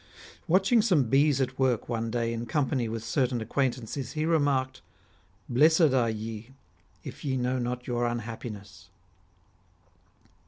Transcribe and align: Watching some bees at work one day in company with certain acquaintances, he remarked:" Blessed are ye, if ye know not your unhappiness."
Watching 0.47 0.81
some 0.81 1.03
bees 1.11 1.39
at 1.41 1.59
work 1.59 1.87
one 1.87 2.09
day 2.09 2.33
in 2.33 2.47
company 2.47 2.89
with 2.89 3.03
certain 3.03 3.39
acquaintances, 3.39 4.13
he 4.13 4.25
remarked:" 4.25 4.81
Blessed 5.47 5.93
are 5.93 6.09
ye, 6.09 6.55
if 7.03 7.23
ye 7.23 7.37
know 7.37 7.59
not 7.59 7.85
your 7.85 8.07
unhappiness." 8.07 8.89